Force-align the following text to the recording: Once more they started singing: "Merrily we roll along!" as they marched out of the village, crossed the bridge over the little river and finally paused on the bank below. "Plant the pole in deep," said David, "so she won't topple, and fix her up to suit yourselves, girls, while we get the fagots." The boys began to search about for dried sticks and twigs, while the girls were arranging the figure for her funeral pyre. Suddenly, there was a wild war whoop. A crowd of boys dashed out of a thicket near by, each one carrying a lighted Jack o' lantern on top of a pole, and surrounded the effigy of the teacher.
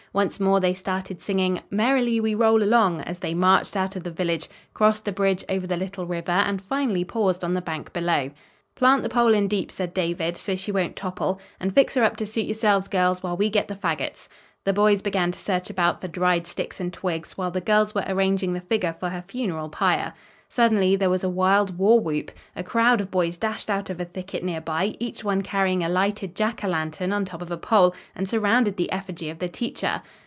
Once 0.13 0.41
more 0.41 0.59
they 0.59 0.73
started 0.73 1.21
singing: 1.21 1.57
"Merrily 1.69 2.19
we 2.19 2.35
roll 2.35 2.61
along!" 2.63 2.99
as 3.03 3.19
they 3.19 3.33
marched 3.33 3.77
out 3.77 3.95
of 3.95 4.03
the 4.03 4.11
village, 4.11 4.49
crossed 4.73 5.05
the 5.05 5.11
bridge 5.13 5.41
over 5.47 5.65
the 5.65 5.77
little 5.77 6.05
river 6.05 6.33
and 6.33 6.61
finally 6.61 7.05
paused 7.05 7.45
on 7.45 7.53
the 7.53 7.61
bank 7.61 7.93
below. 7.93 8.29
"Plant 8.75 9.03
the 9.03 9.09
pole 9.09 9.33
in 9.33 9.47
deep," 9.47 9.71
said 9.71 9.93
David, 9.93 10.35
"so 10.35 10.57
she 10.57 10.69
won't 10.69 10.97
topple, 10.97 11.39
and 11.61 11.73
fix 11.73 11.93
her 11.93 12.03
up 12.03 12.17
to 12.17 12.25
suit 12.25 12.45
yourselves, 12.45 12.89
girls, 12.89 13.23
while 13.23 13.37
we 13.37 13.49
get 13.49 13.69
the 13.69 13.73
fagots." 13.75 14.27
The 14.65 14.73
boys 14.73 15.01
began 15.01 15.31
to 15.31 15.39
search 15.39 15.69
about 15.69 16.01
for 16.01 16.09
dried 16.09 16.45
sticks 16.45 16.81
and 16.81 16.91
twigs, 16.91 17.37
while 17.37 17.51
the 17.51 17.61
girls 17.61 17.95
were 17.95 18.03
arranging 18.05 18.51
the 18.51 18.59
figure 18.59 18.97
for 18.99 19.11
her 19.11 19.21
funeral 19.25 19.69
pyre. 19.69 20.11
Suddenly, 20.49 20.97
there 20.97 21.09
was 21.09 21.23
a 21.23 21.29
wild 21.29 21.77
war 21.77 21.97
whoop. 22.01 22.29
A 22.57 22.63
crowd 22.63 22.99
of 22.99 23.09
boys 23.09 23.37
dashed 23.37 23.69
out 23.69 23.89
of 23.89 24.01
a 24.01 24.05
thicket 24.05 24.43
near 24.43 24.59
by, 24.59 24.97
each 24.99 25.23
one 25.23 25.43
carrying 25.43 25.81
a 25.81 25.87
lighted 25.87 26.35
Jack 26.35 26.61
o' 26.65 26.67
lantern 26.67 27.13
on 27.13 27.23
top 27.23 27.41
of 27.41 27.51
a 27.51 27.57
pole, 27.57 27.95
and 28.13 28.27
surrounded 28.27 28.75
the 28.75 28.91
effigy 28.91 29.29
of 29.29 29.39
the 29.39 29.47
teacher. 29.47 30.01